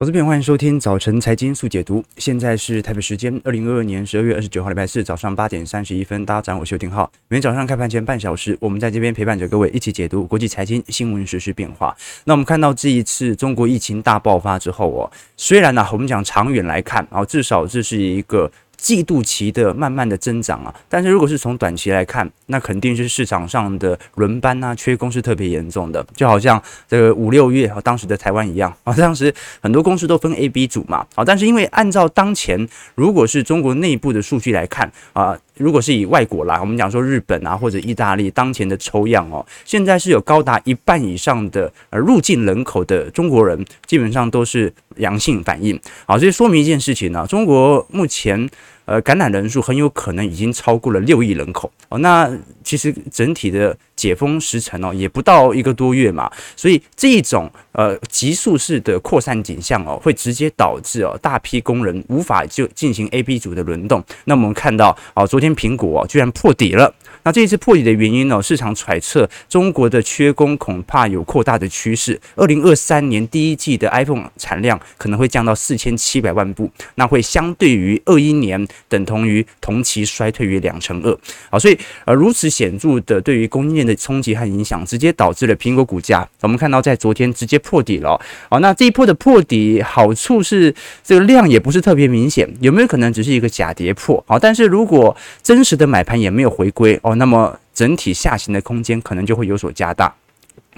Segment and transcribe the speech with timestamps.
[0.00, 2.04] 投资片，欢迎收听早晨财经速解读。
[2.18, 7.10] 现在是台北时间二零二二年十二月二十九号礼拜四早上八点三十一分，大家早上好，我是邱廷浩。
[7.26, 11.96] 每天早上开盘前半小时，我们在这边陪伴着各位一起解读国际财经新闻时事变化。
[12.22, 18.48] 那我们看到这一次中国疫情大爆发之后哦，虽然呢、我们讲长远来看啊，至少这是一个。
[18.78, 35.36] 季度期的慢慢的增长啊，但是如果是从短期来看，那肯定是市场上的轮班啊、缺工是特别严重的，就好像这个五六月和，当时的台湾一样啊，当时很多公司都分 A、B 组嘛，啊，但是因为按照当前如果是中国内部的数据来看啊。
[35.58, 45.78] 如果是以外国来，我们讲说日本啊或者意大利当前的抽样哦，现在是有高达一半以上的呃入境人口的中国人，基本上都是阳性反应。
[46.06, 48.48] 好，这说明一件事情呢，中国目前
[48.88, 51.98] 呃感染人数很有可能已经超过了六亿人口哦。
[51.98, 52.30] 那
[52.64, 64.02] 其实整体的解封时程哦也不到一个多月嘛，所以这一种呃急速式的扩散景象哦，会直接导致哦大批工人无法就进行 A、B 组的轮动。
[64.24, 65.54] 那我们看到哦昨天。
[65.58, 66.94] 苹果居然破底了。
[67.24, 68.40] 那这一次破底的原因呢？
[68.42, 72.18] 市场揣测中国的缺工恐怕有扩大的趋势。
[72.36, 81.18] 二零二三年第一季的 iPhone 产量可能会降到四千七百万部，那会相对于二一年等同于同期衰退约两成二。
[81.50, 88.18] 好，所以呃如此显著的对于供应链的冲击和影响，直接导致了苹果股价我们看到在昨天直接破底了。
[88.48, 94.22] 好，那这一波的破底好处是这个量也不是特别明显，有没有可能只是一个假跌破？
[94.26, 100.14] 好，但是如果真实的买盘也没有回归哦，那么整体下行的空间可能就会有所加大。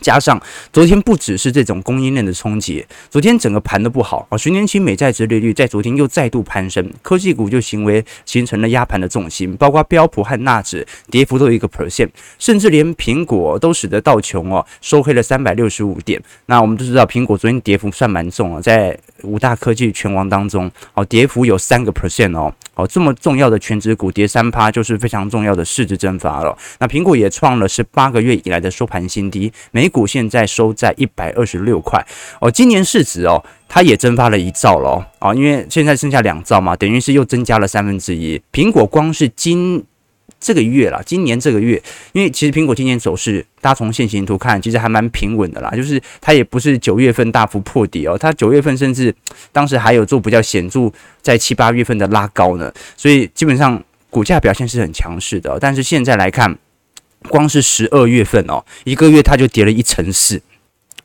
[0.01, 0.41] 加上
[0.73, 4.39] 昨天不只是这种供应链的冲击，昨天整个盘都不好啊。
[4.39, 16.19] 十年期美债殖利率在昨天又再度攀升，科技股就行为形成了压盘的重心，包括标普和纳指跌幅都有一个 percent，甚至连苹果都使得道琼哦收黑了三百六十五点。
[16.47, 26.57] 那我们都知道，苹果昨天跌幅算蛮重啊，在五大科技权王当中，哦跌幅有三个 percent 哦，哦这么重要的权值股跌三趴，就是非常重要的市值蒸发了。
[26.79, 32.05] 那苹果也创了十八个月以来的收盘新低，每股现在收在一百二十六块
[32.41, 38.41] 哦，今年市值哦，它也蒸发了一兆了哦，因为现在剩下两兆嘛，等于是又增加了三分之一。
[38.53, 39.85] 苹果光是今
[40.41, 41.81] 这个月啦，今年这个月，
[42.13, 49.15] 因为其实苹果今年走势，大家从线形图看，其实还蛮平稳的啦，就是它也不是九月份大幅破底哦，它九月份甚至
[49.53, 50.91] 当时还有做比较显著
[51.21, 56.59] 在七八月份的拉高呢，所以基本上股价表现是很强势的，但是现在来看。
[57.29, 60.41] 光是十二月份哦，一个月它就跌了一成四。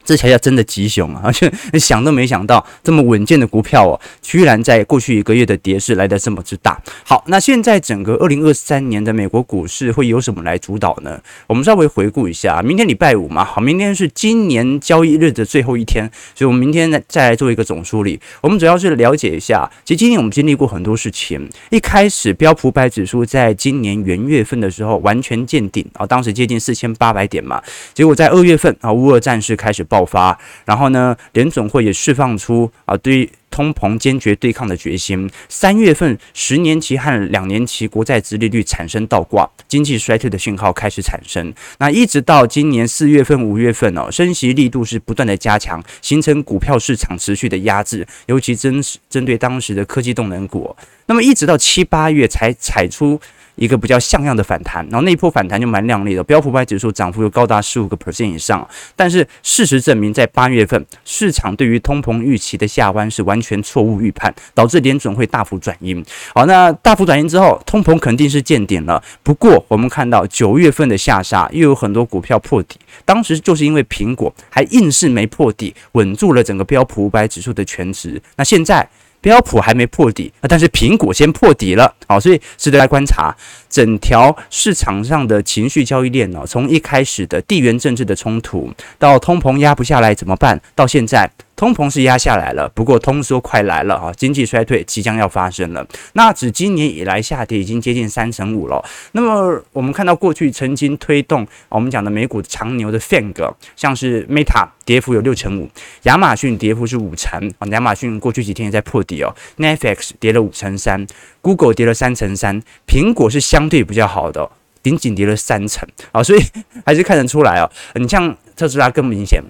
[0.05, 1.21] 这才叫真的吉凶啊！
[1.25, 6.79] 而且想都没想到，这么稳健的股票哦，居然在过去一个月的跌势来得这么之大。
[7.03, 11.19] 好，那现在整个二零二三年的美国股市会由什么来主导呢？
[11.47, 18.19] 我们稍微回顾一下，明天礼拜五嘛，好，明天是今年交易日的最后一天，所以我们明天再再来做一个总梳理。
[18.41, 21.49] 我们主要是了解一下，其实今年我们经历过很多事情。
[21.71, 27.59] 一开始标普百指数在今年元月份的时候完全见顶啊，当时接近四千八百点嘛，
[27.95, 29.94] 结果在二月份啊，乌俄战事开始爆。
[29.95, 35.31] 爆发，然后呢，联准会也释放出啊对通膨坚决对抗的决心。
[35.47, 41.53] 三月份，十年期和两年期国债殖利率产生倒挂，经济衰退的讯号开始产生。
[41.77, 50.75] 那一直到今年四月份、五月份哦，升息力度是不断的加强，形成股票市场持续的压制，尤其针针对当时的科技动能股。
[51.05, 53.21] 那么一直到七八月才踩出。
[53.55, 58.67] 一个比较像样的反弹，然后那一波反弹就蛮亮丽的，标普五百指数涨幅又高达十五个 percent 以上。
[58.95, 66.03] 但是事实证明，在八月份，市场对于通膨预期的下弯是完全错误预判，导致联准会大幅转阴。
[66.33, 69.01] 好，那大幅转阴之后，通膨肯定是见顶了。
[69.23, 78.21] 不过我们看到九月份的下杀，又有很多股票破底，当时就是因为苹果还硬是没破底，稳住了整个标普五百指数的全值。
[78.35, 78.87] 那现在。
[79.25, 83.35] 标普还没破底啊，但是苹果先破底了，好，所以值得来观察
[83.67, 91.27] 整条市场上的情绪交易链哦，从一开始的地缘政治的冲突，到通膨压不下来怎么办，到现在。
[91.55, 94.11] 通膨是压下来了，不过通缩快来了啊！
[94.17, 95.87] 经济衰退即将要发生了。
[96.13, 98.83] 纳指今年以来下跌已经接近三成五了。
[99.13, 105.69] 那么我们看到过去曾经推动我们讲的美股长牛的 FANG，像是 Meta 跌幅有六成五，
[106.03, 107.67] 亚马逊跌幅是五成啊。
[107.71, 109.33] 亚马逊过去几天也在破底哦。
[109.57, 111.07] Netflix 跌了五成三
[111.41, 114.49] ，Google 跌了三成三，苹果是相对比较好的，
[114.83, 116.21] 仅仅跌了三成啊。
[116.21, 116.43] 所以
[116.85, 119.41] 还是看得出来哦，你像特斯拉更明显。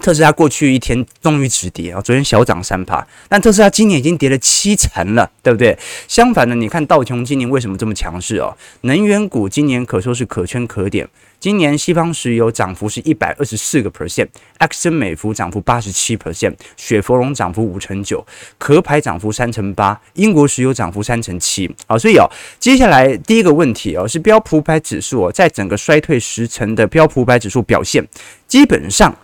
[0.00, 5.76] 特斯拉过去一天终于止跌啊，昨天小涨三趴，但特斯拉今年已经跌了七成了，对不对？
[6.06, 8.56] 相反的，你看道琼今年为什么这么强势哦？
[8.82, 11.08] 能源股今年可说是可圈可点。
[11.40, 18.26] 今年西方石油涨幅是一百二十四个 percent，埃克森美孚涨幅八十七 percent，雪佛龙涨幅五成九，
[18.58, 21.72] 壳牌涨幅三成八，英国石油涨幅三成七。
[21.86, 22.28] 好，所以哦，
[22.58, 28.04] 接下来第一个问题哦，是标普五百指数哦，在整个衰退十成的标普五百指数表现，
[28.48, 29.16] 基本上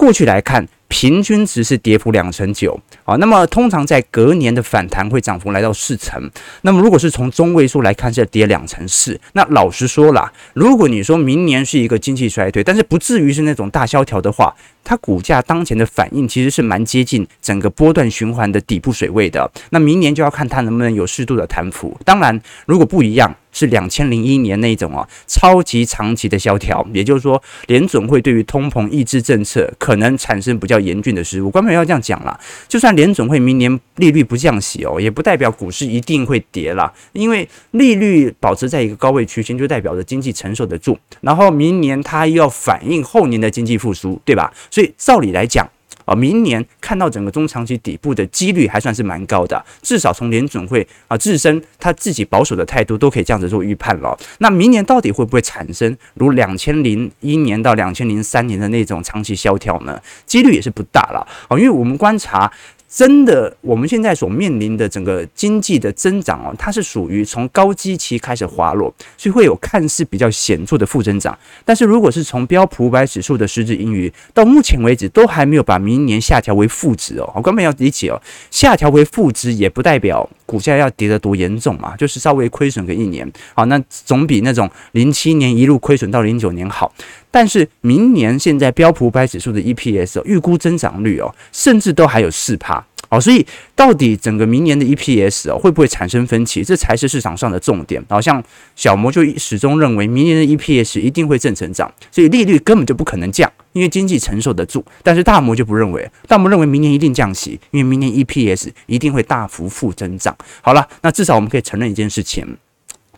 [0.00, 0.66] 过去来看。
[0.92, 6.20] 平均值是跌幅两成九，啊，那么通常在隔年的反弹会涨幅来到四成，
[6.62, 14.52] 那么如果是从中位数来看是跌两成四，那老实说啦，如果你说明年是一个经济衰退，但是不至于是那种大萧条的话，
[14.82, 23.34] 它股价当前的反应其实是蛮接近整个波段循环的底部水位的，那明年就要看它能不能有适度的弹幅，当然如果不一样。
[23.52, 31.50] 是两千零一年那种啊，超级长期的萧条，也就是说，联准会对于通膨抑制政策可能产生比较严峻的失误。
[31.50, 32.38] 官方要这样讲啦，
[32.68, 40.96] 就算联准会明年利率不降息哦，也不代表股市一定会跌啦，因为利率保持在一个高位区间，就代表着经济承受得住。
[41.20, 44.52] 然后明年它又要反映后年的经济复苏，对吧？
[44.70, 45.68] 所以照理来讲。
[46.06, 54.18] 啊，明年看到整个中长期底部的几率还算是蛮高的，至少从联准会啊自身他自己保守的态度都可以这样子做预判了。
[54.38, 60.00] 那明年到底会不会产生如两千零一年到两千零三年的那种长期萧条呢？
[60.26, 62.50] 几率也是不大了啊，因为我们观察。
[62.92, 71.38] 真的，我们现在所面临的整个经济的增长哦，它是属于从高基期开始滑落，所以会有看似比较显著的负增长。
[71.64, 77.32] 但是如果是从标普五百指数的实质盈余，到目前为止都还没有把明年下调为负值哦。
[77.36, 78.20] 我根本要理解哦，
[78.50, 86.92] 下调为负值也不代表股价要跌得多严重嘛，就是稍微亏损个一年，好，那总比那种零七年一路亏损到零九年好。
[87.30, 96.62] 但是明年现在标普五百指数的 EPS 哦，预估增长率哦，甚至都还有四趴哦，所以到底整个明年的 EPS 哦，会不会产生分歧？
[96.62, 98.00] 这才是市场上的重点。
[98.08, 98.42] 好像
[98.76, 104.84] 小摩就始终认为明年的 EPS 一定会正成长，所以利率根本就不可能降，因为经济承受得住。
[105.02, 110.36] 但是大摩就不认为，大摩认为明年一定降息，因为明年 EPS 一定会大幅负增长。
[110.62, 112.56] 好了，那至少我们可以承认一件事情。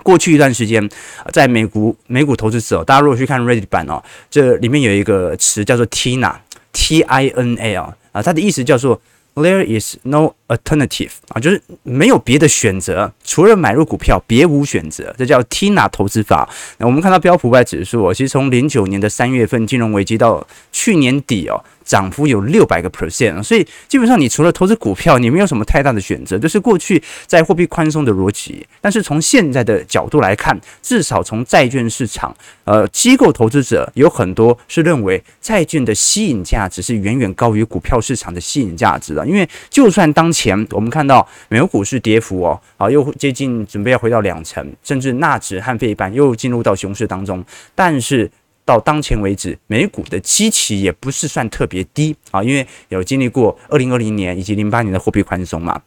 [0.03, 0.89] 过去一段时间，
[1.33, 9.01] 在美股美股投资者，大家如果去看 Reddit 版哦，这里面有一个词叫做 TINA，T-I-N-A 啊，啊，它的意思叫做
[9.35, 16.49] There is no alternative 啊，就是没有别的选择，除了买入股票，别无选择，这叫 TINA 投资法。
[16.77, 21.65] 那我们看到标普五百指数，其实从零九年的三月份金融危机到去年底哦。
[21.85, 28.67] 涨幅有六百个 percent，所以基本上你除了投资股票，你没有什么太大的选择，就是过去在货币宽松的逻辑。
[28.81, 32.35] 但是从现在的角度来看，至少从债券市场，
[32.65, 39.27] 呃，机构投资者有很多是认为债券的吸引价值是远远高于股票市场的吸引价值的。
[39.27, 47.45] 因为就算当前我们看到美国股市跌幅哦，啊，又接近准备要回到两成，甚至纳指和费半又进入到熊市当中，
[47.75, 48.31] 但是。
[48.73, 55.81] 到当前为止，美股的基期也不是算特别低啊，因为有经历过二零二零年以及零八年的货币宽松嘛。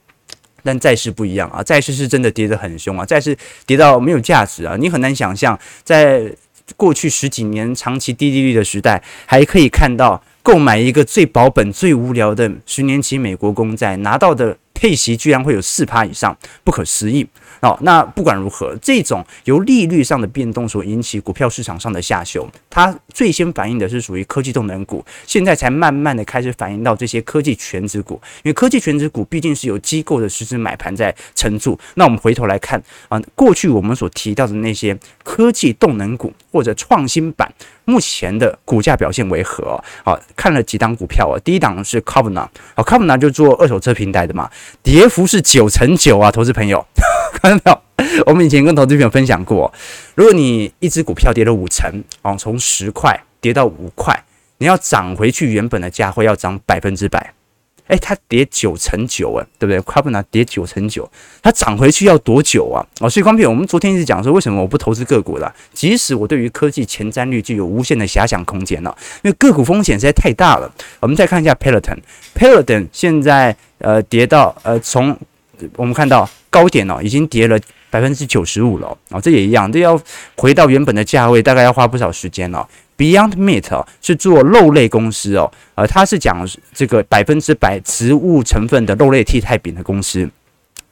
[0.64, 6.32] 但债市不一样啊，债市是真的跌得很凶啊，债市跌到没有价值啊，你很难想象，在
[6.76, 17.28] 过去十几年长期低利率的时代，还可以看到购买一个最保本、最无聊的十年期美国公债，拿到的配息居然会有四趴以上，不可思议。
[17.62, 31.78] 好，那不管如何，这种由利率上的变动所引起股票市场上的下修，它最先反映的是属于科技动能股，现在才慢慢的开始反映到这些科技全值股，因为科技全值股毕竟是有机构的实质买盘在撑住。
[31.96, 37.52] 那我们回头来看啊，过去我们所提到的那些科技动能股或者创新板，
[37.86, 39.84] 目前的股价表现为何？
[40.04, 44.50] 好，看了几档股票啊，第一档是 Kavna，好，Kavna 就做二手车平台的嘛，
[44.84, 46.86] 跌幅是九成九啊，投资朋友。
[47.36, 48.24] 看到没有？
[48.26, 49.72] 我们以前跟投资朋友分享过，
[50.16, 54.24] 如果你一只股票跌了五成，哦，从十块跌到五块，
[54.58, 57.34] 你要涨回去原本的价会要涨百分之百。
[57.88, 61.08] 诶，它跌九成九啊，对不对？Kavna 跌九成九，
[61.44, 62.82] 它涨回去要多久啊？
[63.00, 65.54] 哦，所以光片，我们昨天一直讲说，为什么我不投资个股了？
[65.72, 70.74] 即使我对于科技前瞻率具有无限的遐想空间了，因为个股风险实在太大了。
[71.00, 75.16] 我们再看一下 Peloton，Peloton 现在呃跌到呃从。
[75.76, 77.60] 我们看到高点哦，已经跌了
[77.90, 80.00] 百分之九十五了哦，这也一样，这要
[80.36, 82.68] 回到原本的价位，大概要花不少时间了。
[82.98, 90.30] Beyond Meat 哦，是做肉类公司哦，呃，它是讲这个百分之百植物成分的肉类替代品的公司。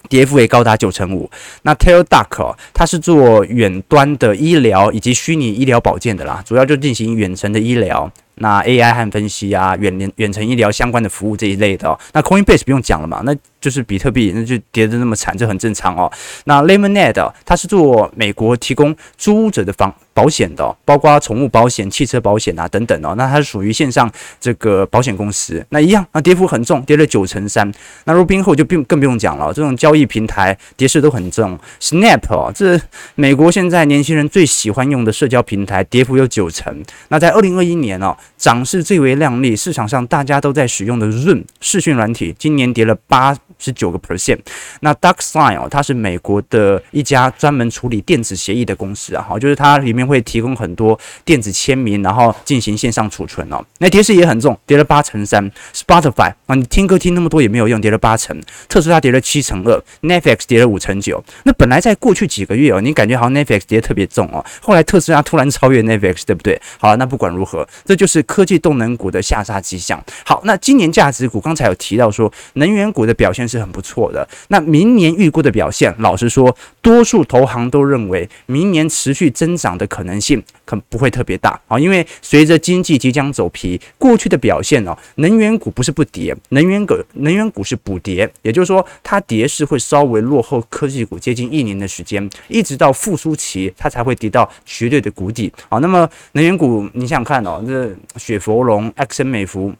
[0.09, 1.31] 跌幅也高达九成五。
[1.61, 8.11] 那 Teladoc 哦，它是做远端的医疗以及虚拟医疗保健的啦，主要就进行远程的医疗。
[8.35, 11.97] 那 AI 和分析啊，远联远程医疗相关的服务这一类的哦。
[12.11, 16.11] 那 Coinbase 不用讲了嘛，那就是比特币，那就跌得那么惨，这很正常哦。
[16.43, 23.15] 那 Lemonade 它是做美国提供租屋者的房保险的，包括宠物保险、汽车保险啊等等哦。
[23.17, 27.71] 那它是属于线上这个保险公司，那一样，那跌幅很重，跌了九成三。
[28.03, 31.57] 那 Robinhood 就并更不用讲了，这种交易平台跌势都很重。
[31.79, 32.77] Snap 哦，这
[33.15, 36.83] 美国现在年轻人最喜欢用的社交平台，跌幅有九成。
[37.07, 38.13] 那在二零二一年哦。
[38.43, 44.39] 涨势最为亮丽，市场上大家都在使用的讯视讯软体，今年跌了八十九个 percent。
[44.81, 53.63] 那 DocuSign 哦，它是美国的一家专门处理电子协议的公司啊，好，就是它里面会提供很多电子签名，然后进行线上储存哦。
[53.77, 55.49] 那跌势也很重，跌了八成三。
[55.73, 58.41] Spotify 啊，你听歌听那么多也没有用，跌了八成。
[58.67, 61.23] 特斯拉跌了七成二，Netflix 跌了五成九。
[61.43, 66.59] 那本来在过去几个月哦，你感觉好像 Netflix 跌得特别重哦，后来特斯拉突然超越 Netflix，对不对？
[66.79, 68.23] 好，那不管如何，这就是。
[68.33, 70.03] 科技动能股的下杀迹象。
[70.25, 74.27] 好，那今年价值股刚才有提到说，能源股的表现是很不错的。
[74.47, 95.51] 那明年预估的表现，老实说，多数投行都认为明年持续增长的可能性可不会特别大啊，因为随着经济即将走皮，过去的表现哦，能源股不是不跌，能源股能源股是补跌，也就是说，它跌势会稍微落后科技股接近一年的时间，一直到复苏期，它才会跌到绝对的谷底。
[95.69, 97.93] 好，那么能源股，你想想看哦，这。
[98.15, 99.73] 雪佛龙、埃克森美孚。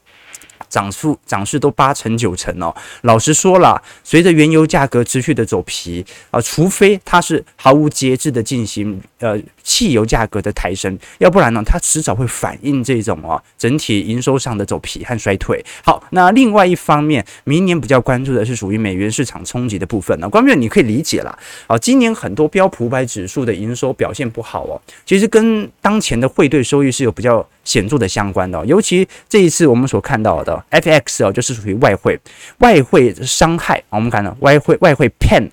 [0.70, 2.74] 涨幅涨势都八成九成哦。
[3.02, 15.64] 老实说了，随着原油价格持续的走皮啊，除非它是毫无节制的进行呃汽油价格的抬升，要不然呢，它迟早会反映这种啊整体营收上的走皮和衰退。
[15.84, 20.28] 好，那另外一方面，明年比较关注的是属于美元市场冲击的部分呢。
[20.28, 30.64] 关键你可以理解了啊，今年很多标普五百指数的营收表现不好哦，其实跟当前的汇兑收益是有比较显著的相关的，尤其这一次我们所看到的。
[30.72, 32.20] FX 哦，就是属于外汇，
[32.60, 33.82] 外汇伤害。
[33.90, 35.50] 我们看到外汇外汇 pen。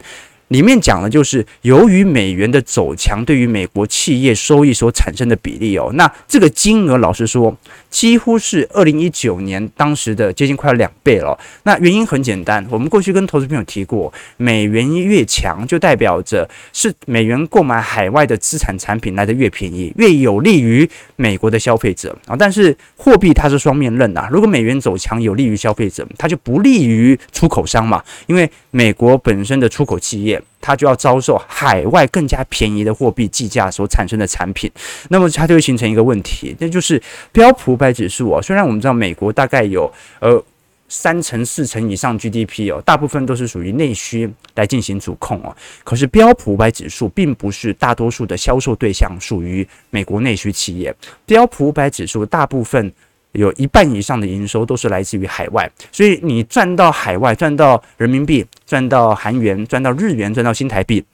[0.51, 7.57] 里面讲的就是由于美元的走强对于美国企业收益所产生的比例哦，那这个金额老实说
[7.89, 11.39] 几乎是二零一九年当时的接近快要两倍了。
[11.63, 22.35] 那原因很简单，我们过去跟投资朋友提过，美元越强就代表着是美元购买海外的资产产品来的越便宜，越有利于美国的消费者啊。
[22.37, 30.40] 但是货币它是双面刃呐，如果美元走强有利于消费者，它就不利于出口商嘛，因为美国本身的出口企业。
[30.61, 34.71] 它就要遭受海外更加便宜的货币计价所产生的产品，
[35.09, 38.41] 那么它就会形成一个问题，那就是标普五百指数啊。
[38.43, 40.43] 虽然我们知道美国大概有呃
[40.89, 50.95] 三成四成以上 GDP 哦，大部分都是属于内需来进行主控哦，可是标普五百指数并不是大多数的销售对象属于美国内需企业，
[51.25, 52.93] 标普五百指数大部分。
[53.33, 61.05] 有一半以上的营收都是来自于海外，所以你赚到海外，赚到人民币，赚到韩元，赚到日元，赚到新台币。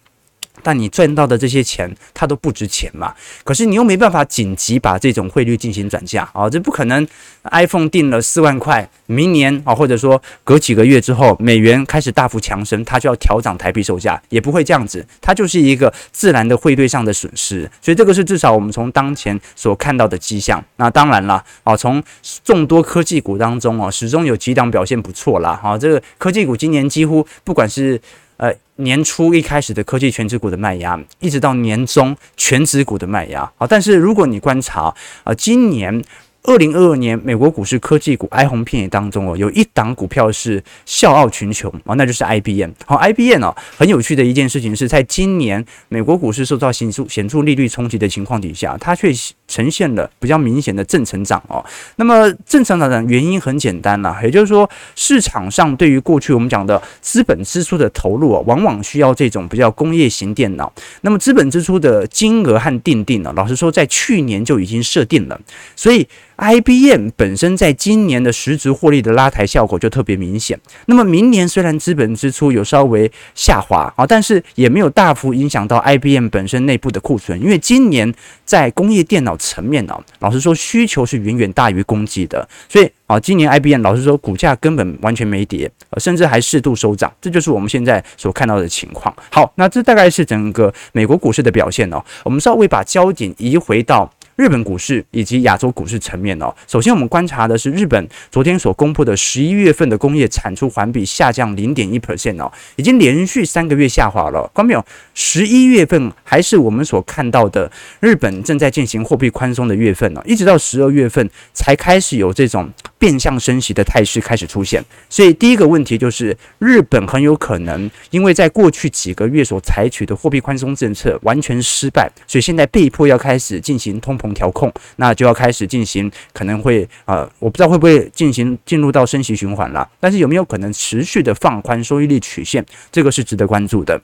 [0.62, 3.14] 但你赚到的这些钱，它都不值钱嘛？
[3.44, 7.06] 可是你又没办法紧急把这种汇率进行转嫁啊，这不可能。
[7.52, 17.70] iPhone 定了四万块，明年啊，或者说隔几个月之后，美元开始大幅强升，它就要调涨台币售价，也不会这样子，它就是一个自然的汇兑上的损失。
[17.80, 20.62] 所以这个是至少我们从当前所看到的迹象。
[20.76, 22.02] 那当然了啊，从
[22.42, 25.54] 众多科技股当中哦，始终有几档表现不错啦。
[25.62, 25.78] 哈。
[25.78, 28.00] 这个科技股今年几乎不管是。
[28.36, 36.04] 呃，年初一开始的科技全职股的卖压，一直到年中全职股的卖压，好，但是如果你观察啊、今年。
[36.46, 42.70] 二零二二年，美国股市科技股哀鸿遍野当中哦，有一档股票是笑傲群雄啊，那就是 IBM。
[42.86, 49.12] 好，IBM 哦，很有趣的一件事情是在今年美国股市受到显著显著利率冲击的情况底下，它却
[49.48, 51.64] 呈现了比较明显的正成长哦。
[51.96, 60.72] 那么正成长的原因很简单啦，也就是说市场上对于过去我们讲的资本支出的投入啊，往往需要这种比较工业型电脑。
[61.00, 65.40] 那么资本支出的金额和定定呢，老实说在去年就已经设定了，
[65.74, 66.06] 所以。
[66.36, 70.58] IBM 本身在今年的实质获利的拉抬效果就特别明显。
[70.86, 78.12] 那么明年虽然资本支出有稍微下滑啊，但是也没有大幅影响到 IBM 本身内部的库存，因为今年
[78.44, 89.14] 在工业电脑层面呢，老实说需求是远远大于供给的，所以啊，今年 IBM 老实说股价根本完全没跌，甚至还适度收涨，这就是我们现在所看到的情况。
[89.30, 92.04] 好，那这大概是整个美国股市的表现哦。
[92.24, 94.12] 我们稍微把焦点移回到。
[94.36, 96.54] 日本股市以及亚洲股市层面哦。
[96.66, 104.50] 首先，我们观察的是日本昨天所公布的十一月份的工业产出环比下降零点一 percent 哦，已经连续三个月下滑了。
[104.54, 104.84] 看到没有？
[105.14, 114.84] 十一月份还是我们所看到的日本正在进行货币宽松的月份哦，一直到十二月份才开始有这种变相升息的态势开始出现。
[115.08, 134.00] 所以第一个问题就是，日本很有可能因为在过去几个月所采取的货币宽松政策完全失败，所以现在被迫要开始进行通膨调控，那就要开始进行可能会啊、呃，我不知道会不会进行进入到升息循环了，但是有没有可能持续的放宽收益率曲线，这个是值得关注的。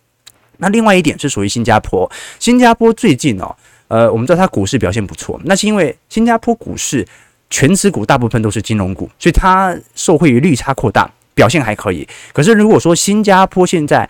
[0.59, 2.09] 那另外一点是属于新加坡，
[2.39, 3.57] 新加坡最近哦，
[3.89, 7.05] 呃，我们知道它股市表现不错，那是因为新加坡股市
[7.53, 12.09] 权值股大部分都是金融股，所以它受惠于利差扩大，表现还可以。
[12.33, 14.09] 可是如果说新加坡现在，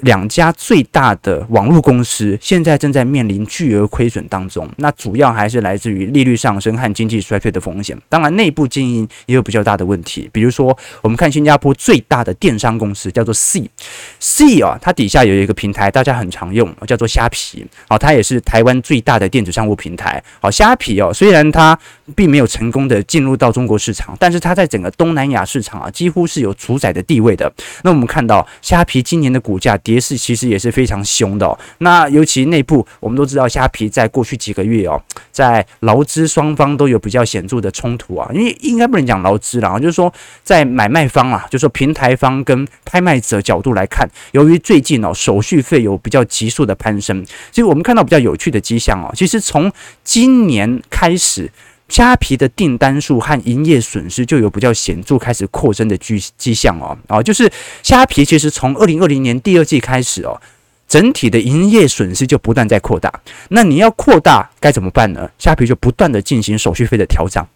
[0.00, 7.94] 两家最大的网络公司现在正在面临巨额亏损当中，那主要还是来自于利率上升和经济衰退的风险。
[8.08, 10.30] 当然，内部经营也有比较大的问题。
[10.32, 17.66] 比如说，我们看新加坡最大的电商公司叫做 C，C 啊，它底下有一个平台，大家很常用，叫做虾皮。
[17.86, 20.24] 好，它也是台湾最大的电子商务平台。
[20.40, 21.78] 好，虾皮哦，虽然它
[22.12, 27.52] 并没有成功的进入到中国市场，但是它在整个东南亚市场啊，几乎是有主宰的地位的。
[27.82, 29.72] 那我们看到虾皮今年的股价。
[29.84, 31.58] 跌势其实也是非常凶的哦。
[31.78, 35.02] 那尤其内部，我们都知道虾皮在过去几个月哦，
[35.32, 38.30] 在劳资双方都有比较显著的冲突啊。
[38.32, 40.12] 因为应该不能讲劳资了啊，就是说
[40.44, 49.10] 在买卖方啊，就是说平台方跟拍卖者角度来看，由于最近哦手续费有比较急速的攀升，所以我们看到比较有趣的迹象哦。
[49.16, 49.72] 其实从
[50.04, 51.50] 今年开始。
[51.92, 60.40] 虾皮的订单数和营业损失就有比较显著开始扩增的迹迹象哦，啊，就是虾皮其实从二零二零年第二季开始哦，
[60.88, 63.12] 整体的营业损失就不断在扩大。
[63.50, 65.30] 那你要扩大该怎么办呢？
[65.38, 67.46] 虾皮就不断的进行手续费的调整。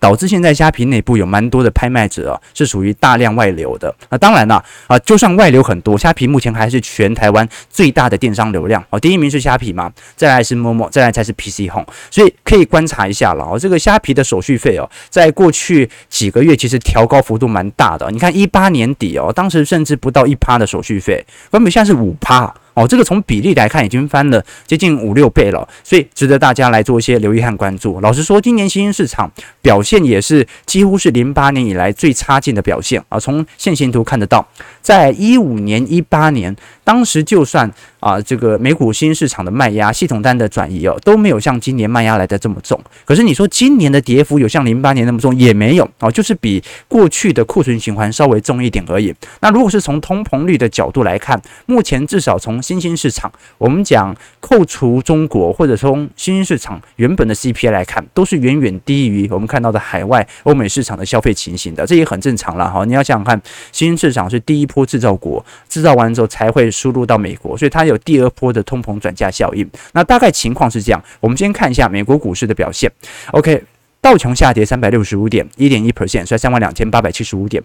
[0.00, 3.94] 导致现在虾皮内部有蛮多的拍卖者啊，是属于大量外流的。
[4.10, 8.98] 那当然了啊，就算外流很多，虾皮目前还是全台湾最大的电商流量哦。
[8.98, 11.86] 第一名是虾皮嘛，再来是 Momo，再来才是 PC Home。
[12.10, 18.10] 所以可以观察一下了哦，这个虾皮的手续费哦，在过去几个月其实调高幅度蛮大的。
[18.10, 22.54] 你看一八年底哦，当时甚至不到一趴的手续费，根本现在是五趴。
[22.76, 27.98] 哦，这个从比例来看已经翻了接近五六倍了，所以值得大家来做一些留意和关注。
[28.02, 33.18] 老实说，今年新兴市场表现也是几乎是零八年以来最差劲的表现啊。
[33.18, 34.46] 从线形图看得到，
[34.82, 36.54] 在一五年、一八年，
[36.84, 42.78] 当时就算啊这个美股新兴市场的卖压、系统单的转移哦，都没有像今年卖压来的这么重。
[43.06, 49.14] 可是你说今年的跌幅有像零八年那么重，也没有哦，就是比过去的库存循环稍微重一点而已。
[49.40, 62.84] 那如果是从通膨率的角度来看，目前至少从新兴市场，我们讲扣除中国或者从新兴市场原本的 CPI 来看，都是远远低于我们看到的海外欧美市场的消费情形的，这也很正常了哈。
[62.84, 69.64] 你要想想看，新兴市场是第一波制造国，制造完之后才会输入到美国，所以它有第二波的通膨转嫁效应。
[69.92, 72.90] 那大概情况是这样，我们先看一下美国股市的表现。
[73.30, 73.62] OK，
[74.00, 77.62] 道琼下跌三百六十五点，一点一 percent，在三万两千八百七十五点。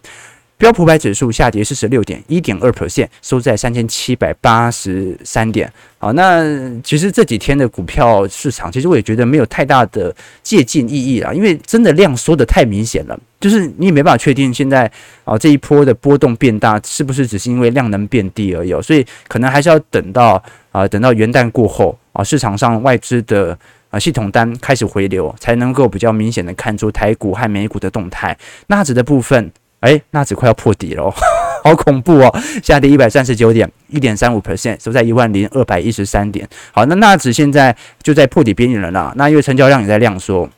[0.62, 5.74] 标普百指数下跌四十六点一点二 percent，收在三千七百八十三点。
[5.98, 6.44] 好，那
[6.84, 14.90] 其实这几天的股票市场，其实我也觉得没有太大的借鉴意义啦，因为真的量缩得太明显了，就是你也没办法确定现在
[15.24, 23.58] 啊这一波的波动变大是不是只是因为量能变低而已，所以可能还是要等到啊等到元旦过后啊市场上外资的
[23.90, 28.38] 啊系统单开始回流，才能够比较明显的看出台股和美股的动态。
[28.68, 29.52] 纳指的部分。
[29.82, 31.14] 哎，纳指快要破底了，
[31.64, 32.40] 好恐怖哦！
[32.64, 36.48] 下跌一百三十九点，一点三五 percent，收在一万零二百一十三点。
[36.72, 39.12] 好，那纳指现在就在破底边缘了啦。
[39.16, 40.50] 那因为成交量也在量缩。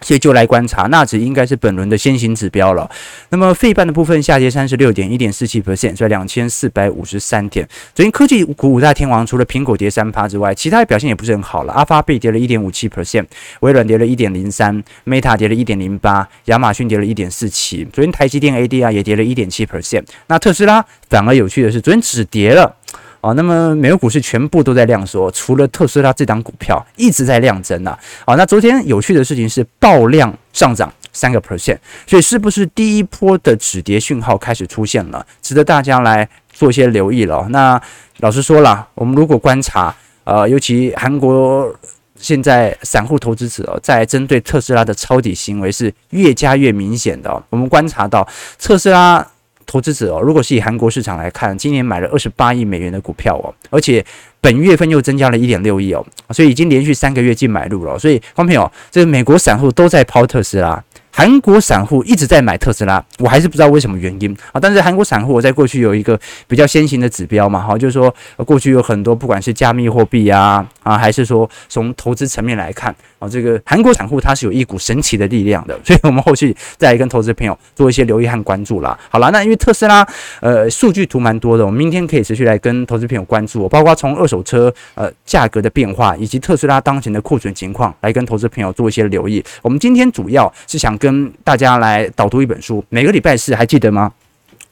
[0.00, 2.90] 所以就来观察，纳指应该是本轮的先行指标了。
[3.30, 7.68] 那么费半的部分下跌三十六点一点四七 percent，在两千四百五十三点。
[7.94, 11.72] 昨天科技股五大天王，除了苹果跌三趴之外，其他表现也不是很好了。
[11.72, 13.26] 阿发贝跌了一点五七 percent，
[13.60, 17.84] 微软跌了一点零三，Meta 跌了一点零八，亚马逊跌了一点四七。
[17.92, 20.04] 昨天台积电 ADR 也跌了一点七 percent。
[20.28, 22.76] 那特斯拉反而有趣的是，昨天只跌了。
[23.20, 27.98] 啊，那么美国股市全部都在量缩，除了特斯拉这档股票一直在量增啊。
[28.26, 37.44] 那昨天有趣的事情是爆量上涨三个 percent，所以是不是第一波的止跌讯号开始出现了，值得大家来做一些留意了。
[37.50, 37.80] 那
[38.18, 41.74] 老实说了，我们如果观察，呃，尤其韩国
[42.14, 47.42] 现在散户投资者在针对特斯拉的抄底行为是越加越明显的。
[47.50, 48.28] 我们观察到
[48.60, 49.26] 特斯拉。
[49.68, 54.04] 投资者哦，如果是以韩国市场来看，今年买了二十八亿美元的股票哦，而且
[54.40, 57.98] 本月份又增加了一点六亿哦，所以已经连续三个月净买入了。
[57.98, 60.82] 所以，方朋友，这个美国散户都在抛特斯拉。
[61.10, 64.60] 韩国散户一直在买特斯拉，我还是不知道为什么原因啊。
[64.60, 68.14] 但是韩国散户我在过去有一个比较先行的指标嘛，哈，就是说
[68.46, 78.98] 过去有很多不管是加密货币啊啊，还是说从投资层面来看啊，这个韩国散户它是有一股神奇的力量的，所以我们后续再来跟投资朋友做一些留意和关注啦。
[79.08, 80.06] 好了，那因为特斯拉
[80.40, 89.44] 呃数据图蛮多的，我们明天可以持续来跟投资朋友关注，包括从二手车呃价格的变化以及特斯拉当前的库存情况来跟投资朋友做一些留意。
[89.62, 94.12] 我们今天主要是想跟大家来导读一本书，每个礼拜四还记得吗？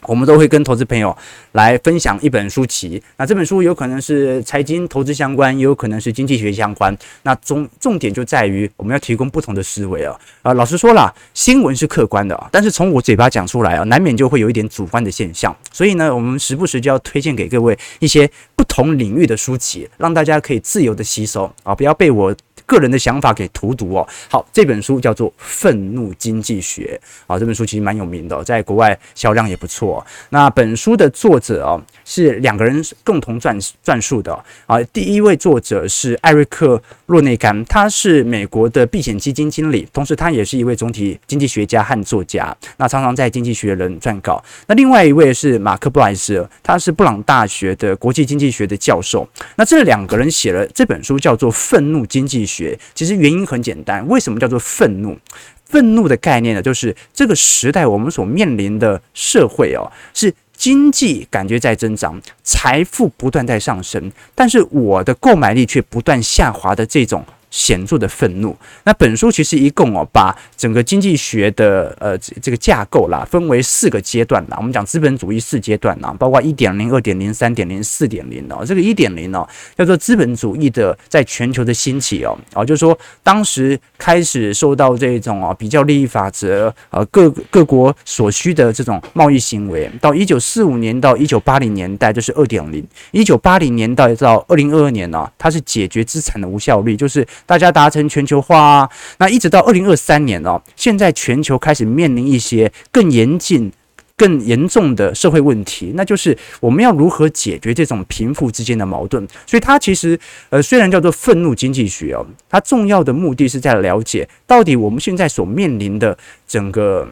[0.06, 1.16] 我们都会跟投资朋友
[1.52, 3.02] 来分享一本书籍。
[3.16, 6.96] 那这本书有可能是财经投资相关，也有可能是经济学相关。
[7.22, 10.18] 那重重点就在于我们要提供不同的思维啊。
[10.42, 15.54] 啊，老实说了，新闻是客观的啊，但是从我嘴巴讲出来啊，难免就会有一点主观的现象。
[15.72, 22.34] 所以呢，我们时不时就要推荐给各位一些不同领域的书籍，让大家可以自由的吸收啊，不要被我。
[22.66, 24.06] 个人的想法给荼毒哦。
[24.28, 27.00] 好，这本书叫做《愤怒经济学》
[27.32, 30.04] 啊，这本书其实蛮有名的，在国外销量也不错。
[30.30, 34.82] 那本书的作者哦，是两个人共同撰撰述的啊。
[34.92, 36.76] 第一位作者是艾瑞克·
[37.06, 44.42] 洛内甘，他是美国的避险基金经理，同时他也是一位总体经济学家和作家，那常常在《经济学人》撰稿。
[44.66, 49.28] 那另外一位是马克·布莱斯，他是布朗大学的国际经济学的教授。
[49.54, 52.54] 那这两个人写了这本书，叫做《愤怒经济学》。
[52.56, 55.16] 学其实原因很简单，为什么叫做愤怒？
[55.64, 67.24] 愤怒的概念呢，就是这个时代我们所面临的社会哦，是经济感觉在增长，财富不断在上升，但是我的购买力却不断下滑的这种。
[67.56, 68.54] 显著的愤怒。
[68.84, 74.58] 那本书其实一共哦，把整个经济学的呃这个架构啦，分为四个阶段啦。
[74.58, 78.62] 我们讲资本主义四阶段啦，包括一点零、二点零、三点零、四点零哦。
[78.66, 97.26] 这个一点零哦，叫做资本主义的在全球的兴起哦，啊，就是说当时开始受到这种哦比较利益法则呃各各国所需的这种贸易行为，到一九四五年到一九八零年代就是二点零，一九八零年代到二零二二年呢，它是解决资产的无效率，就是。
[97.46, 103.72] 大家达成全球化啊，那一直到二零二三年哦，现在全球开始面临一些更严峻、
[104.16, 109.26] 更严重的社会问题，那就是我们要如何解决这种贫富之间的矛盾。
[109.46, 110.18] 所以它其实
[110.50, 117.08] 呃，虽然叫做愤怒经济学哦，它重要的目的是在了解到底我们现在所面临的整个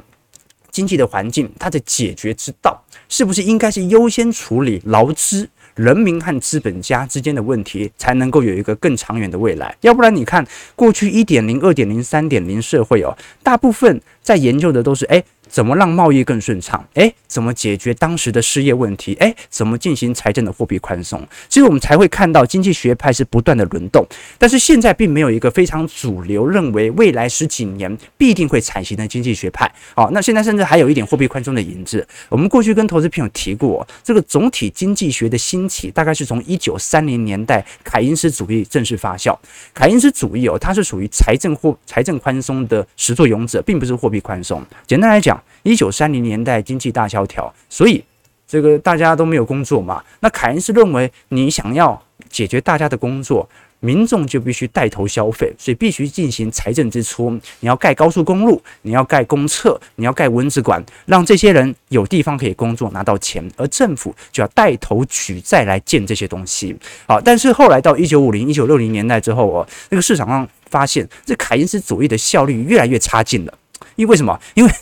[0.71, 5.49] 经济的环境，它的解决之道是不是应该是优先处理劳资。
[5.75, 9.77] 人民和资本家之间的问题，才能够有一个更长远的未来。
[9.81, 15.25] 要不然，你看过去一点零、二点零、三点零社会哦，大部分在研究的都是诶。
[15.49, 16.85] 怎么让贸易更顺畅？
[16.95, 19.15] 诶，怎么解决当时的失业问题？
[19.21, 21.25] 诶，怎么进行财政的货币宽松？
[21.49, 24.05] 所以我们才会看到经济学派是不断的轮动。
[24.39, 29.71] 但是现在并没有一个非常主流认为未来十几年必定会采行的经济学派。
[29.95, 32.07] 好，那现在甚至还有一点货币宽松的影子。
[32.29, 39.37] 我们过去跟投资朋友提过，这个总体经济学的兴起大概是从一九三零年代凯因斯主义正式发酵。
[39.73, 44.65] 凯因斯主义哦，它是属于财政或财政宽松的始作俑者，并不是货币宽松。
[44.87, 45.34] 简单来讲。
[45.63, 48.05] 一九三零年代经济大萧条，所以
[48.47, 50.03] 这个大家都没有工作嘛。
[50.21, 53.49] 那凯恩斯认为，你想要解决大家的工作，
[53.81, 57.31] 民众就必须带头消费，所以必须进行财政支出。
[57.61, 66.77] 你要盖高速公路，你要盖公厕，你要盖蚊子馆，让这些人有地方可以工作，拿到钱，而政府就要带头举债来建这些东西。
[67.07, 73.59] 好，但是后来到一九五零、一九六零年代之后哦，那个市场上发现，这凯恩斯主义的效率越来越差劲了。
[73.97, 74.39] 因为什么？
[74.55, 74.73] 因为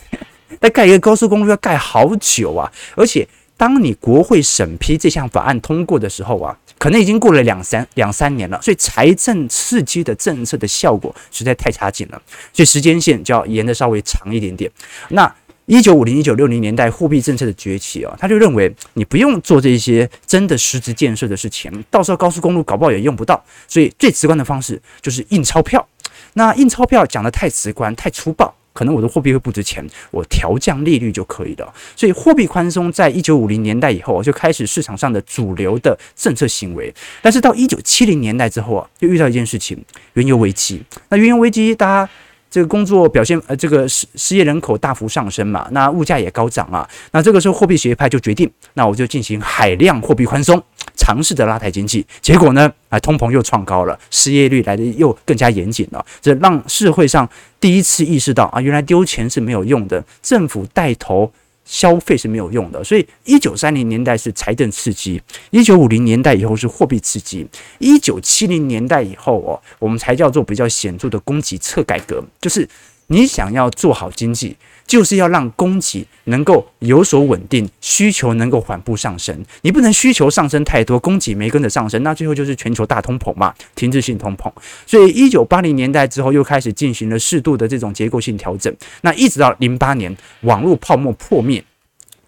[0.59, 2.71] 再盖一个高速公路要盖好久啊！
[2.95, 8.61] 而且，当你国会审批这项法案通过的时候啊，可能已经过了两三两三年了。
[8.61, 12.21] 所以，财政刺激的政策的效果实在太差劲了。
[12.51, 14.69] 所以，时间线就要延得稍微长一点点。
[15.09, 15.33] 那
[15.65, 23.41] 一九五零、一九六零年代货币政策的崛起啊，他就认为你不用做这些真的实质建设的事情，到时候高速公路搞不好也用不到。
[23.67, 25.87] 所以，最直观的方式就是印钞票。
[26.33, 28.53] 那印钞票讲得太直观、太粗暴。
[28.73, 31.73] 可能我的货币会不值钱，我调降利率就可以了。
[31.95, 36.93] 所以货币宽松在一九五零年代以后就开始市场上的主流的政策行为。
[37.21, 39.81] 但是到一九七零年代之后啊，就遇到一件事情，
[40.13, 40.83] 原油危机。
[41.09, 42.11] 那原油危机，大家
[42.53, 46.87] 这个工作表现呃，这个失失业人口大幅上升嘛，那物价也高涨啊。
[47.11, 50.61] 那这个时候货币学派就决定，那我就进行海量货币宽松。
[50.95, 52.71] 尝试着拉抬经济，结果呢？
[52.89, 56.05] 啊，通膨又创高了，失业率来的又更加严谨了。
[56.21, 57.27] 这让社会上
[57.59, 60.03] 第一次意识到啊，原来丢钱是没有用的。
[60.21, 61.29] 政府带头
[61.65, 62.83] 消费是没有用的。
[62.83, 65.21] 所以，一九三零年代是财政刺激，
[65.51, 67.45] 一九五零年代以后是货币刺激，
[67.79, 72.67] 一九七零年代以后哦，我们才叫做比较显著的供给侧改革，就是
[73.13, 74.57] 你想要做好经济。
[74.85, 79.33] 就是要让供给能够有所稳定，需求能够缓步上升。
[79.61, 84.51] 你不能需求上升太多，供给没跟着上升，那最后就是全球大通膨嘛，停滞性通膨。
[84.85, 88.71] 所以，一九八零年代之后又开始进行了适度的这种结构性调整。
[89.01, 91.63] 那一直到零八年网络泡沫破灭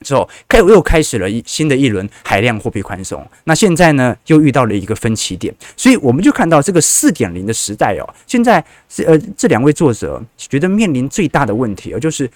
[0.05, 3.25] 之后，开又开始了一新的一轮海量货币宽松。
[3.45, 5.53] 那现在呢，又遇到了一个分歧点。
[5.75, 12.29] 所以我们就看到这个四点零的时代哦，现在是呃这两位作者觉得面临最大的问题，就是。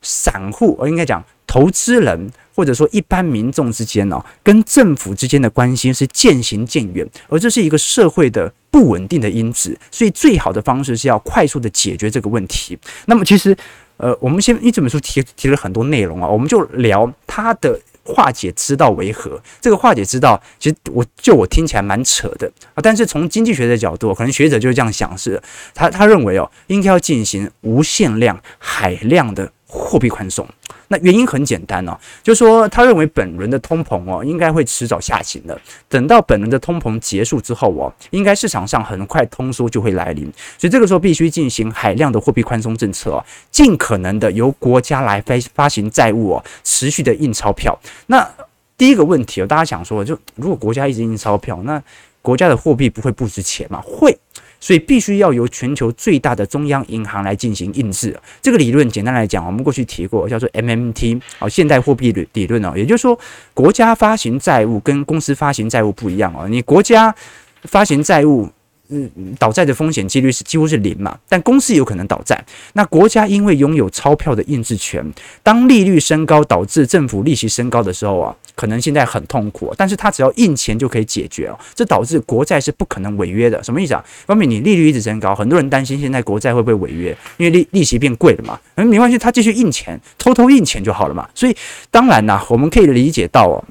[0.00, 9.76] 散户，我应该讲投资人，或者说一般民众之间哦，跟政府之间的关系是渐行渐远，而这是一个社会的不稳定的因子。
[9.90, 12.78] 所以，最好的方式是要快速的解决这个问题。
[13.06, 13.56] 那么，其实，
[13.98, 19.38] 呃，我们先因为这本书提提了很多内容啊，我们就聊他的化解之道为何。
[19.60, 25.40] 这个化解之道，其实我就我听起来蛮扯的啊，但是从经济学的角度，可能学者就是这样想，是
[25.74, 29.52] 他他认为哦，应该要进行无限量、海量的。
[29.70, 30.48] 货币宽松，
[30.88, 35.58] 那原因很简单哦，就是说他认为本轮的通膨哦，应该会迟早下行的。
[35.88, 40.24] 等到本轮的通膨结束之后哦，应该市场上很快通缩就会来临，
[40.58, 47.78] 所以这个时候必须进行海量的货币宽松政策哦，尽可能的由国家来发发行债务哦，持续的印钞票。
[48.06, 48.28] 那
[48.76, 51.82] 第一个问题哦，大家想说，就如果国家一直印钞票，那
[52.22, 53.82] 国家的货币不会不值钱吗？
[53.84, 54.18] 会。
[54.60, 58.18] 所以必须要由全球最大的中央银行来进行印制。
[58.42, 62.72] 这个理论简单来讲，我们过去提过，叫做 MMT，好，现代货币理理论哦。
[62.76, 63.18] 也就是说，
[63.54, 66.48] 国家发行债务跟公司发行债务不一样哦。
[66.48, 67.14] 你国家
[67.64, 68.48] 发行债务。
[68.90, 72.42] 嗯，倒债的风险几率是几乎是零嘛，但公司有可能倒债。
[72.72, 75.04] 那国家因为拥有钞票的印制权，
[75.42, 81.58] 当利率升高导致政府利息升高的时候啊，可能现在很痛苦，但是它只要印钱就可以解决哦。
[81.74, 83.62] 这导致国债是不可能违约的。
[83.62, 84.04] 什么意思啊？
[84.26, 88.58] 方面你利率一直升高，很多人担心现在国债会不会违约，因为利利息变贵了嘛。
[88.76, 91.28] 嗯，没关系，他继续印钱，偷偷印钱就好了嘛。
[91.34, 91.54] 所以
[91.90, 93.62] 当然啦，我们可以理解到哦。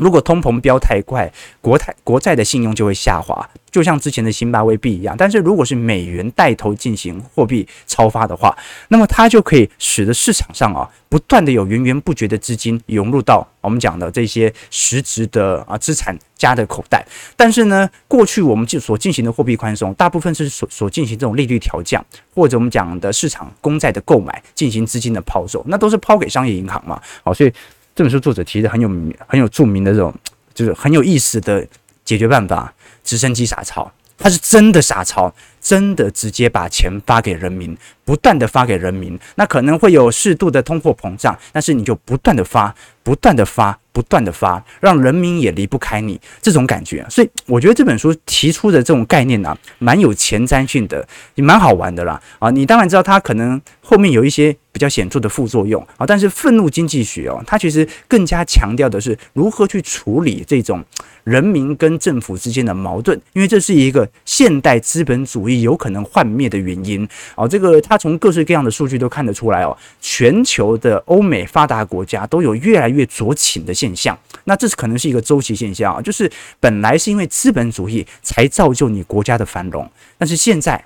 [0.00, 5.14] 如果通膨飙太快，国泰国债的信用就会下滑，就像之前的辛巴威币一样。
[5.16, 8.56] 但是如果是美元带头进行货币超发的话，
[8.88, 17.06] 那么它就可以使得市场上啊不断的有源源不绝的资金涌入到我们讲的这些实质的啊资产家的口袋。
[17.36, 27.00] 但是呢，过去我们就所进行的货币宽松，大部分是所所进行这种利率调降，或者我们讲的市场公债的购买进行资金的抛售，那都是抛给商业银行嘛。
[27.22, 27.52] 好，所以。
[28.00, 30.14] 这本书作者提的很有名、很有著名的这种，
[30.54, 31.66] 就是很有意思的
[32.02, 32.72] 解决办法——
[33.04, 33.92] 直升机傻钞。
[34.16, 37.76] 他是真的傻钞，真的直接把钱发给人民，
[38.10, 39.16] 不断的发给人民。
[39.36, 43.78] 那可能会有适度的通货膨胀，但是你就不断的发，不断的发。
[43.92, 52.22] 不断的发，让人民也离不开你这种感觉，所以我觉得这本书提出的这种概念呢、蛮有前瞻性的，也蛮好玩的啦。
[52.38, 60.84] 啊，你当然知道它可能后面有一些比较显著的副作用啊，但是愤怒经济学哦，它其实更加强调的是如何去处理这种
[61.24, 67.06] 人民跟政府之间的矛盾，因为这是一个现代资本主义有可能幻灭的原因。
[67.34, 79.86] 哦，这个它从各式各样的数据都看得出来哦，全球的欧美发达国家都有越来越左倾的现象，那这是可能是一个周期现象啊，就是本来是因为资本主义才造就你国家的繁荣，
[80.16, 80.82] 但是现在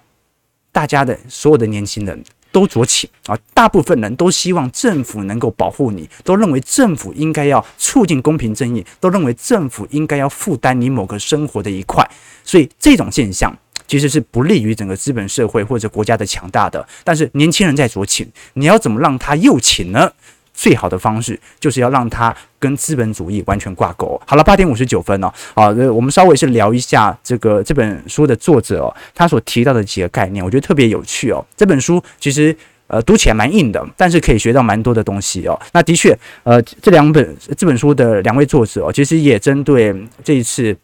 [0.72, 12.04] 大家的所有的年轻人都左倾啊，大部分人都希望政府能够保护你，都认为政府应该要促进公平正义，都认为政府应该要负担你某个生活的一块，
[12.42, 16.86] 所以这种现象其实是不利于整个资本社会或者国家的强大的。
[17.02, 20.10] 但是年轻人在左倾，你要怎么让他右倾呢？
[20.56, 24.20] 最好的方式就是要让他跟资本主义完全挂钩。
[24.24, 31.44] 好了，八点五十九分哦，好，我们稍微是聊一下这个这本书的作者哦，他所提到的几个概念，我觉得特别有趣哦。
[31.56, 35.60] 这本书其实呃读起来蛮硬的，但是可以学到蛮多的东西哦。
[35.72, 39.92] 那的确，呃，这两本这本书的两位作者哦，其实也针对
[40.22, 40.76] 这一次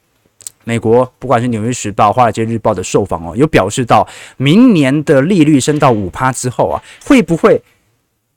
[0.65, 7.63] 美国不管是《纽约时报》《华尔街日报》的受访哦，有表示到明年的利率升到五趴之后啊，会不会？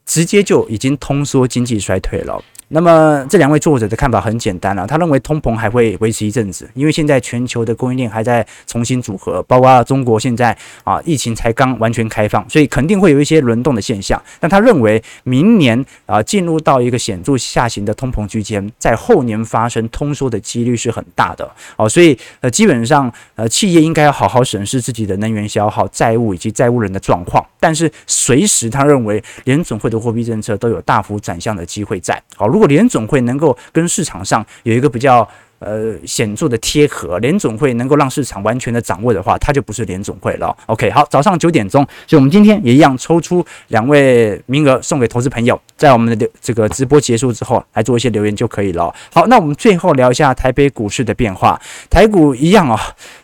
[0.05, 2.43] 直接就已经通缩，经济衰退了。
[2.73, 14.19] 那么这两位作者的看法很简单了，他认为通膨还会维持一阵子，因为现在全球的供应链还在重新组合，包括中国现在啊疫情才刚完全开放，所以肯定会有一些轮动的现象。
[14.39, 21.47] 但他认为明年啊进入到一个显著下行的通膨区间，在后年发生通缩的几率是很大的。
[21.77, 27.45] 哦，所以呃基本上呃企业应该要好好审视自己的能源消耗、债务以及债务人的状况。
[27.63, 32.21] 但是随时他认为联总会的货币政策都有大幅转向的机会在。
[32.36, 35.26] 好，如果联总会能够跟市场上有一个比较。
[35.65, 40.54] 呃，显著的贴合，联总会能够让市场完全的掌握的话，它就不是联总会了。
[40.65, 48.93] OK，好，早上九点钟，所以我们今天也一样抽出两位名额送给投资朋友，在我们的这个直播结束之后来做一些留言就可以了。
[49.13, 51.58] 好，那我们最后聊一下台北股市的变化，
[51.89, 52.78] 台股一样啊、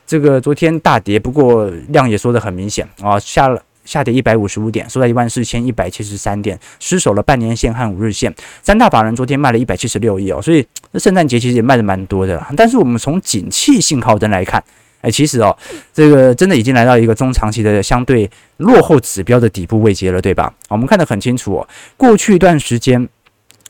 [0.07, 3.61] 这个昨天大跌，不过量也说得很明显啊，下了。
[3.89, 8.31] 下跌一百五十五点，收在一万四千一百七十三点，失守了半年线和五日线。
[8.61, 10.63] 三大法人昨天卖了一百七十六亿哦，所以
[10.99, 12.39] 圣诞节其实也卖的蛮多的。
[12.55, 14.63] 但是我们从景气信号灯来看，
[15.01, 15.57] 哎，其实哦，
[15.91, 20.53] 这个真的已经来到一个中长期的相对落后指标的底部位阶了，对吧？
[20.67, 23.09] 我们看得很清楚哦，过去一段时间，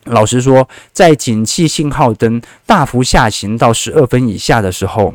[0.04, 5.14] 老实说，在景气信号灯大幅下行到十二分以下的时候。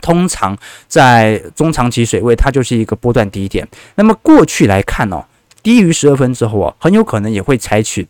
[0.00, 0.56] 通常
[0.88, 3.66] 在中长期水位，它就是一个波段低点。
[3.94, 5.24] 那么过去来看哦，
[5.62, 8.08] 低于十二分之后啊，很有可能也会采取。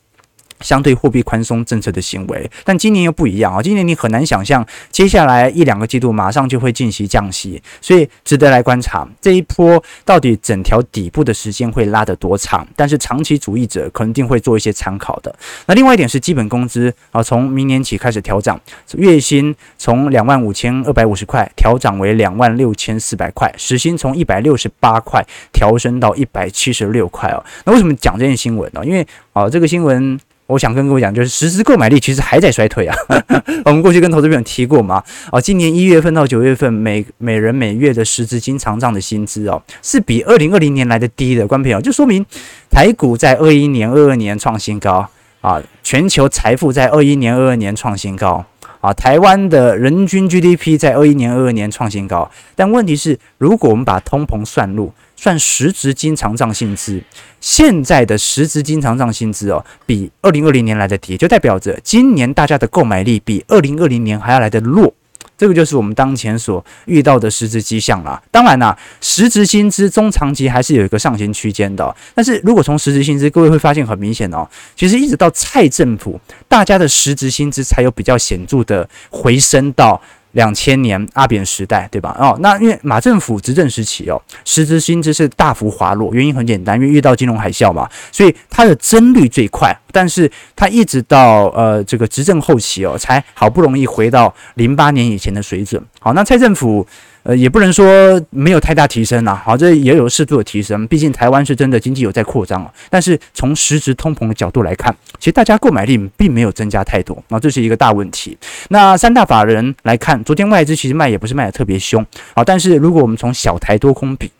[0.64, 3.62] 相对货币宽松政策的行为，但今年又不一样啊！
[3.62, 12.66] 今年你很难想象，接下来一两个季度马上就会进行降息，所以值得来观察这一波到底整条底部的时间会拉得多长。
[12.74, 15.35] 但是长期主义者肯定会做一些参考的。
[15.66, 18.59] 那另外一点是基本工资啊，从明年起开始调涨，
[18.96, 25.22] 月薪从两万五千二百五十块调涨为两万六千四百块，时薪从一百六十八块
[25.53, 27.44] 调升到一百七十六块哦。
[27.66, 28.81] 那为什么讲这件新闻呢？
[28.85, 30.18] 因为啊，这个新闻。
[30.47, 32.95] 我想跟各位讲，就是实质购买力其实还在衰退啊。
[33.65, 35.03] 我们过去跟投资朋友提过嘛，
[35.33, 41.47] 哦，今年一月份到九月份每每人每月的实质经常账的薪资哦，是比二零二零年来的低的。
[41.47, 42.25] 观众朋友，就说明
[42.71, 45.09] 台股在二一年、二二年创新高
[45.41, 48.45] 啊，全球财富在二一年、二二年创新高
[48.81, 52.31] 啊，台湾的人均 GDP 在二一年、二二年创新高。
[52.55, 54.93] 但问题是，如果我们把通膨算入，
[55.25, 57.03] 算实质经常账薪资，
[57.41, 64.93] 现在的实质经常账薪资哦，比二零二零年来的低，就代表着今年大家的购买力比二零二零年还要来的弱。
[65.39, 68.23] 这个就是我们当前所遇到的实质迹象啦。
[68.31, 71.97] 当然啦，实质薪资中长期还是有一个上行区间的。
[72.15, 79.99] 但是如果从实质薪资，各位会发现很明显哦，其实一直到蔡政府，大家的实质薪资才有比较显著的回升到。
[80.35, 82.14] 两千年阿扁时代，对吧？
[82.20, 95.83] 哦，那因为马政府执政时期哦，实质薪资是大幅滑落，原因很简单，因为遇到金融海啸嘛，所以它的增率最快，但是它一直到呃这个执政后期哦，才好不容易回到零八年以前的水准。
[95.99, 96.87] 好，那蔡政府。
[97.25, 100.87] 呃，也不能说没有太大提升啦，好，这也有适度的提升。
[100.87, 102.71] 毕竟台湾是真的经济有在扩张啊。
[102.91, 108.37] 但是从实质通膨的角度来看，其实大家购买力并没有增加太多，啊这是一个大问题。
[108.69, 114.31] 那三大法人来看，昨天外资其实卖也不是卖得特别凶，啊，但是如果我们从小台多空比，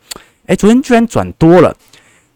[0.45, 1.75] 诶，昨天居然转多了。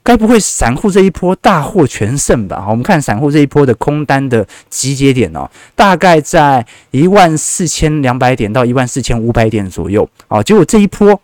[0.04, 2.66] 该不会散户这一波大获全胜吧？
[2.68, 10.10] 我们看散户这一波的空单的集结点哦，大概在一万四千两百点到一万四千五百点左右。
[10.28, 11.20] 哦，结果这一波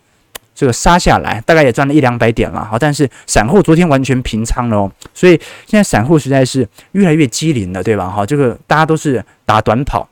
[0.54, 2.64] 这个杀下来，大概也赚了一两百点了。
[2.64, 5.32] 好，但是散户昨天完全平仓了哦，所以
[5.66, 8.08] 现在散户实在是越来越机灵了，对吧？
[8.08, 10.08] 哈，这个大家都是打短跑。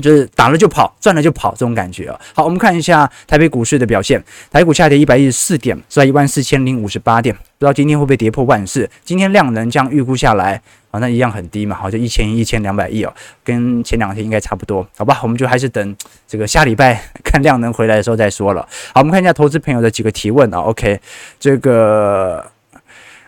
[0.00, 2.18] 就是打了就跑，赚了就跑这种感觉啊。
[2.34, 8.88] 好，我们看一下台北股市的表现，台股下跌一百一十四点，是在一万四千零五十八点，不知道今天会不会跌破万四？
[9.04, 10.60] 今天量能这样预估下来
[10.90, 13.12] 啊，那一样很低嘛，好，就一千一千两百亿哦，
[13.44, 15.20] 跟前两天应该差不多，好吧？
[15.22, 18.66] 我们就还是等这个下礼拜看量能回来的时候再说了。
[18.94, 20.58] 好，我们看一下投资朋友的几个提问啊。
[20.58, 21.00] OK，
[21.38, 22.50] 这个。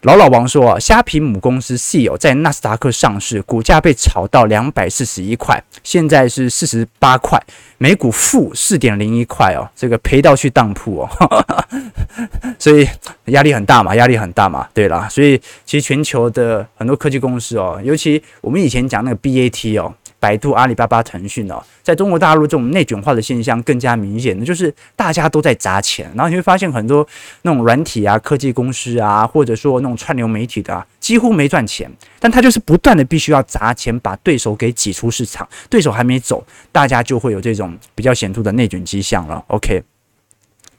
[0.02, 7.42] 老老王说啊，虾皮母公司 SEAL 在纳斯达克上市，股价被炒到两百四十一块，现在是四十八块，
[7.78, 11.44] 每股负四点零一块哦，这个赔到去当铺哦，
[12.58, 12.88] 所以
[13.26, 14.68] 压力很大嘛，压力很大嘛。
[14.72, 19.94] 对啦，所以其实全球的很多科技公司哦，尤其我们以前讲那个 BAT 哦。
[20.22, 27.04] 百度、阿里巴巴、腾讯哦，在中国大陆这种内卷化的现象更加明显的就是大家都在砸钱，然后你会发现很多
[27.42, 39.44] 那种软体啊、科技公司啊，或者说那种串流媒体的啊，几乎没赚钱，但他就是不断的必须要砸钱把对手给挤出市场，对手还没走，大家就会有这种比较显著的内卷迹象了。
[39.48, 39.82] OK，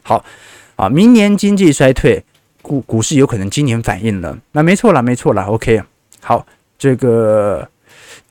[0.03, 0.23] 好
[0.77, 2.23] 啊，明年经济衰退，
[2.61, 5.43] 股股市有可能今年反应了，那没错了，没错了。
[5.43, 5.83] OK，
[6.21, 6.47] 好，
[6.79, 7.67] 这个。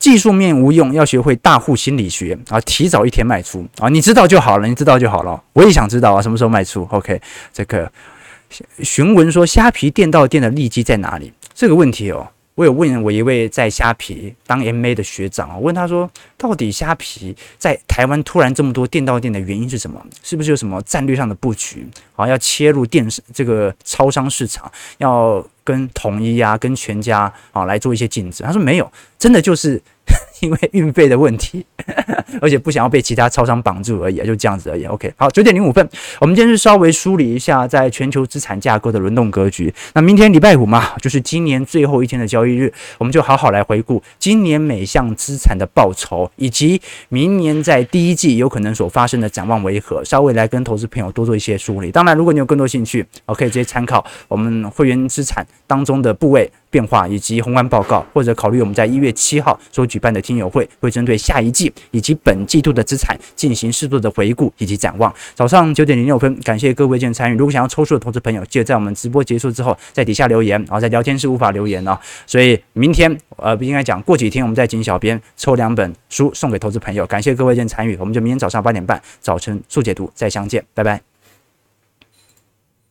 [0.03, 2.59] 技术面无用，要学会大户心理学啊！
[2.65, 3.87] 提早一天卖出啊！
[3.87, 5.41] 你知道就好了，你知道就好了。
[5.53, 7.21] 我也想知道啊，什么时候卖出？OK，
[7.53, 7.89] 这个
[8.79, 11.31] 询问说虾皮店到店的利基在哪里？
[11.53, 20.05] 这个问题哦，我有问我一位在虾皮当 MA 的学长啊，问他说，到底虾皮在台湾突然这么多店到店的原因是什么？
[20.21, 21.87] 是不是有什么战略上的布局？
[22.11, 28.45] 好，要切入电视这个超商市场，要跟统一啊、跟全家啊来做一些竞争？
[28.45, 29.81] 他说没有，真的就是。
[30.43, 31.65] 因为运费的问题，
[32.41, 34.83] 而且不想要被其他超商绑住而已，就这样子而已。
[34.83, 35.87] OK，好，九点零五分，
[36.19, 39.73] 我们今天是稍微梳理一下在全球资产架构的轮动格局。
[39.93, 51.89] 那明天礼拜五嘛，就是今年最后一天的交易日，我们就好好来回顾今年每项资产的报酬，以及明年在第一季有可能所发生的展望为何，稍微来跟投资朋友多做一些梳理。
[51.89, 56.51] 当然，如果你有更多兴趣，我可以直接参考我们会员资产当中的部位。
[56.73, 65.13] 变化以及宏观报告，或者考虑我们在一月七号所举办的听友会，会针对下一季以及本季度的资产进行适度的回顾以及展望。
[65.35, 67.37] 早上九点零六分，感谢各位今天参与。
[67.37, 71.95] 如果想要抽出的投资朋友，记得在我们直播结束之后，在底下留言，然后在聊天室无法留言哦。
[72.25, 77.05] 所以明天呃不应该讲，过几天我们再请小编抽两本书送给投资朋友。
[77.05, 81.12] 感谢各位今天参与，我们就明天早上八点半早晨速解读再相见，拜拜。